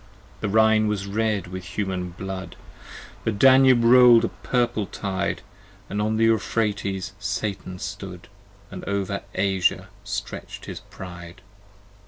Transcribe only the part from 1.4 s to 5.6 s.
with human blood; The Danube roll'd a purple tide;